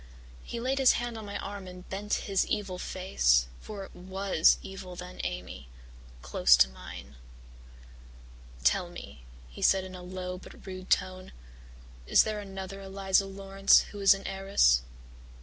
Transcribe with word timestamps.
He 0.43 0.59
laid 0.59 0.79
his 0.79 0.93
hand 0.93 1.15
on 1.15 1.27
my 1.27 1.37
arm 1.37 1.67
and 1.67 1.87
bent 1.87 2.11
his 2.25 2.47
evil 2.47 2.79
face 2.79 3.45
for 3.59 3.83
it 3.85 3.95
was 3.95 4.57
evil 4.63 4.95
then, 4.95 5.21
Amy 5.23 5.69
close 6.23 6.57
to 6.57 6.67
mine. 6.69 7.17
"'Tell 8.63 8.89
me,' 8.89 9.25
he 9.47 9.61
said 9.61 9.83
in 9.83 9.93
a 9.93 10.01
low 10.01 10.39
but 10.39 10.65
rude 10.65 10.89
tone, 10.89 11.33
'is 12.07 12.23
there 12.23 12.39
another 12.39 12.81
Eliza 12.81 13.27
Laurance 13.27 13.81
who 13.91 13.99
is 13.99 14.15
an 14.15 14.25
heiress?' 14.25 14.81